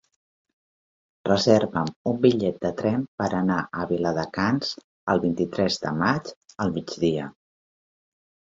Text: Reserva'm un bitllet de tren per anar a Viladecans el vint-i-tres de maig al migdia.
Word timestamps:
Reserva'm 1.27 1.91
un 2.11 2.17
bitllet 2.23 2.57
de 2.63 2.71
tren 2.79 3.03
per 3.23 3.29
anar 3.41 3.59
a 3.83 3.87
Viladecans 3.93 4.73
el 5.15 5.23
vint-i-tres 5.29 5.81
de 5.87 5.95
maig 6.03 6.35
al 6.67 6.77
migdia. 6.81 7.31